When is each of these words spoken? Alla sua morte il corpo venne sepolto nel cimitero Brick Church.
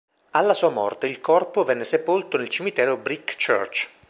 Alla 0.31 0.55
sua 0.55 0.69
morte 0.71 1.05
il 1.05 1.21
corpo 1.21 1.63
venne 1.63 1.83
sepolto 1.83 2.35
nel 2.35 2.49
cimitero 2.49 2.97
Brick 2.97 3.35
Church. 3.37 3.87